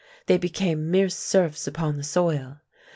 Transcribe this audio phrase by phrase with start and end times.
[0.25, 2.61] They became mere serfs upon the soil.